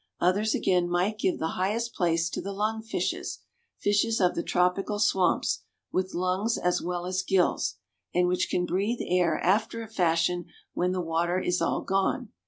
Others 0.19 0.55
again 0.55 0.89
might 0.89 1.19
give 1.19 1.37
the 1.37 1.49
highest 1.59 1.93
place 1.93 2.27
to 2.31 2.41
the 2.41 2.53
lung 2.53 2.81
fishes, 2.81 3.41
fishes 3.77 4.19
of 4.19 4.33
the 4.33 4.41
tropical 4.41 4.97
swamps, 4.97 5.61
with 5.91 6.15
lungs 6.15 6.57
as 6.57 6.81
well 6.81 7.05
as 7.05 7.21
gills, 7.21 7.75
and 8.11 8.27
which 8.27 8.49
can 8.49 8.65
breathe 8.65 8.97
air 9.05 9.37
after 9.41 9.83
a 9.83 9.87
fashion 9.87 10.45
when 10.73 10.91
the 10.91 11.01
water 11.01 11.39
is 11.39 11.61
all 11.61 11.81
gone. 11.81 12.29